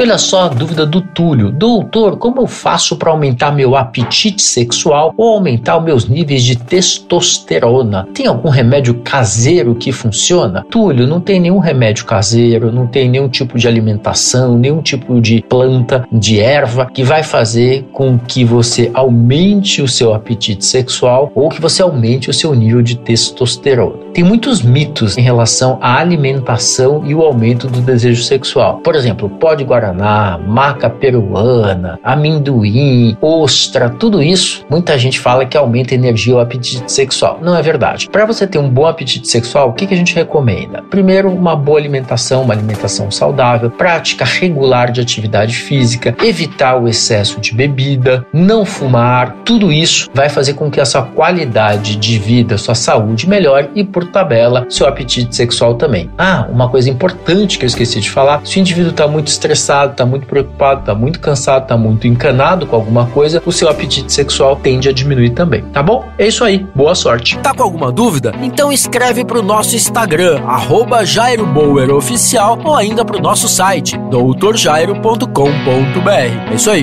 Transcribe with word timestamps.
Olha 0.00 0.16
só 0.16 0.42
a 0.42 0.48
dúvida 0.48 0.86
do 0.86 1.00
Túlio. 1.00 1.50
Doutor, 1.50 2.18
como 2.18 2.40
eu 2.40 2.46
faço 2.46 2.96
para 2.96 3.10
aumentar 3.10 3.50
meu 3.50 3.74
apetite 3.74 4.40
sexual 4.40 5.12
ou 5.16 5.34
aumentar 5.34 5.80
meus 5.80 6.08
níveis 6.08 6.44
de 6.44 6.54
testosterona? 6.54 8.06
Tem 8.14 8.28
algum 8.28 8.48
remédio 8.48 8.94
caseiro 9.02 9.74
que 9.74 9.90
funciona? 9.90 10.64
Túlio, 10.70 11.04
não 11.04 11.20
tem 11.20 11.40
nenhum 11.40 11.58
remédio 11.58 12.04
caseiro, 12.04 12.70
não 12.70 12.86
tem 12.86 13.08
nenhum 13.10 13.28
tipo 13.28 13.58
de 13.58 13.66
alimentação, 13.66 14.56
nenhum 14.56 14.80
tipo 14.80 15.20
de 15.20 15.42
planta, 15.48 16.06
de 16.12 16.38
erva 16.38 16.86
que 16.86 17.02
vai 17.02 17.24
fazer 17.24 17.84
com 17.92 18.16
que 18.16 18.44
você 18.44 18.92
aumente 18.94 19.82
o 19.82 19.88
seu 19.88 20.14
apetite 20.14 20.64
sexual 20.64 21.32
ou 21.34 21.48
que 21.48 21.60
você 21.60 21.82
aumente 21.82 22.30
o 22.30 22.34
seu 22.34 22.54
nível 22.54 22.82
de 22.82 22.96
testosterona. 22.96 23.98
Tem 24.14 24.22
muitos 24.22 24.62
mitos 24.62 25.18
em 25.18 25.22
relação 25.22 25.76
à 25.80 25.98
alimentação 25.98 27.02
e 27.04 27.16
o 27.16 27.22
aumento 27.22 27.66
do 27.66 27.80
desejo 27.80 28.22
sexual. 28.22 28.78
Por 28.78 28.94
exemplo, 28.94 29.28
pode 29.28 29.64
guardar 29.64 29.87
maca 29.92 30.88
peruana, 30.90 31.98
amendoim, 32.02 33.16
ostra, 33.20 33.90
tudo 33.90 34.22
isso, 34.22 34.64
muita 34.70 34.98
gente 34.98 35.18
fala 35.18 35.44
que 35.44 35.56
aumenta 35.56 35.94
a 35.94 35.96
energia 35.96 36.34
ou 36.34 36.40
apetite 36.40 36.90
sexual. 36.90 37.38
Não 37.42 37.56
é 37.56 37.62
verdade. 37.62 38.08
Para 38.10 38.26
você 38.26 38.46
ter 38.46 38.58
um 38.58 38.68
bom 38.68 38.86
apetite 38.86 39.28
sexual, 39.28 39.70
o 39.70 39.72
que, 39.72 39.86
que 39.86 39.94
a 39.94 39.96
gente 39.96 40.14
recomenda? 40.14 40.82
Primeiro, 40.90 41.30
uma 41.30 41.56
boa 41.56 41.78
alimentação, 41.78 42.42
uma 42.42 42.54
alimentação 42.54 43.10
saudável, 43.10 43.70
prática 43.70 44.24
regular 44.24 44.90
de 44.90 45.00
atividade 45.00 45.54
física, 45.54 46.14
evitar 46.22 46.76
o 46.76 46.88
excesso 46.88 47.40
de 47.40 47.54
bebida, 47.54 48.26
não 48.32 48.64
fumar, 48.64 49.36
tudo 49.44 49.72
isso 49.72 50.08
vai 50.12 50.28
fazer 50.28 50.54
com 50.54 50.70
que 50.70 50.80
a 50.80 50.84
sua 50.84 51.02
qualidade 51.02 51.96
de 51.96 52.18
vida, 52.18 52.58
sua 52.58 52.74
saúde 52.74 53.28
melhore 53.28 53.70
e, 53.74 53.84
por 53.84 54.06
tabela, 54.06 54.66
seu 54.68 54.86
apetite 54.86 55.34
sexual 55.34 55.74
também. 55.74 56.10
Ah, 56.16 56.46
uma 56.50 56.68
coisa 56.68 56.90
importante 56.90 57.58
que 57.58 57.64
eu 57.64 57.68
esqueci 57.68 58.00
de 58.00 58.10
falar: 58.10 58.40
se 58.44 58.58
o 58.58 58.60
indivíduo 58.60 58.90
está 58.90 59.06
muito 59.06 59.28
estressado, 59.28 59.77
estressado, 59.78 59.92
está 59.92 60.06
muito 60.06 60.26
preocupado, 60.26 60.80
está 60.80 60.94
muito 60.94 61.20
cansado, 61.20 61.62
está 61.62 61.76
muito 61.76 62.06
encanado 62.06 62.66
com 62.66 62.76
alguma 62.76 63.06
coisa, 63.06 63.42
o 63.44 63.52
seu 63.52 63.68
apetite 63.68 64.12
sexual 64.12 64.56
tende 64.56 64.88
a 64.88 64.92
diminuir 64.92 65.30
também, 65.30 65.62
tá 65.72 65.82
bom? 65.82 66.04
É 66.18 66.26
isso 66.26 66.44
aí, 66.44 66.66
boa 66.74 66.94
sorte. 66.94 67.38
Tá 67.38 67.54
com 67.54 67.62
alguma 67.62 67.92
dúvida? 67.92 68.32
Então 68.42 68.72
escreve 68.72 69.24
pro 69.24 69.42
nosso 69.42 69.76
Instagram, 69.76 70.42
arroba 70.46 71.04
Jairo 71.04 71.46
Bauer 71.46 71.90
Oficial, 71.94 72.58
ou 72.64 72.74
ainda 72.74 73.04
pro 73.04 73.20
nosso 73.20 73.48
site, 73.48 73.96
doutorjairo.com.br. 74.10 76.50
É 76.50 76.54
isso 76.54 76.70
aí. 76.70 76.82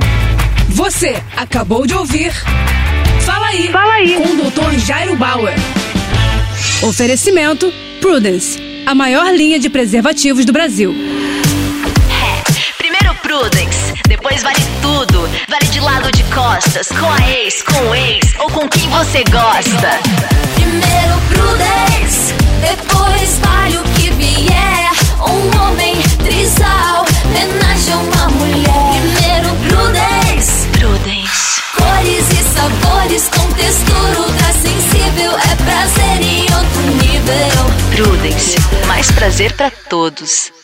Você 0.70 1.16
acabou 1.36 1.86
de 1.86 1.94
ouvir 1.94 2.32
Fala 3.22 3.48
aí, 3.48 3.70
Fala 3.70 3.94
aí. 3.94 4.16
com 4.16 4.23
o 4.23 4.52
Dr. 4.52 4.78
Jairo 4.80 5.16
Bauer. 5.16 5.54
Oferecimento 6.84 7.72
Prudence, 8.02 8.60
a 8.86 8.94
maior 8.94 9.34
linha 9.34 9.58
de 9.58 9.70
preservativos 9.70 10.46
do 10.46 10.54
Brasil. 10.54 10.94
Prudence. 13.38 13.94
Depois 14.08 14.41
vale 14.44 14.61
tudo. 14.81 15.30
Vale 15.50 15.66
de 15.69 15.81
lado 15.81 16.09
de 16.09 16.23
costas, 16.23 16.88
com 16.88 17.11
a 17.11 17.30
ex, 17.30 17.61
com 17.64 17.89
o 17.89 17.94
ex 17.94 18.33
ou 18.39 18.50
com 18.50 18.69
quem 18.69 18.89
você 18.89 19.25
gosta. 19.25 20.00
Primeiro 20.55 21.19
Prudence, 21.27 22.33
depois 22.61 23.38
vale 23.39 23.77
o 23.77 23.83
que 23.95 24.09
vier. 24.11 24.89
Um 25.19 25.61
homem 25.61 25.95
trisal, 26.23 27.05
homenagem 27.25 27.94
a 27.94 27.97
uma 27.97 28.30
mulher. 28.30 29.02
Primeiro 29.02 29.49
Prudence, 29.67 30.67
Prudence. 30.70 31.61
Cores 31.75 32.31
e 32.31 32.44
sabores 32.53 33.27
com 33.27 33.52
textura 33.52 34.20
ultra 34.22 34.53
sensível. 34.53 35.33
É 35.33 35.55
prazer 35.61 36.22
em 36.22 36.44
outro 36.44 36.81
nível. 37.04 38.05
Prudence, 38.05 38.55
mais 38.87 39.11
prazer 39.11 39.52
para 39.58 39.71
todos. 39.89 40.55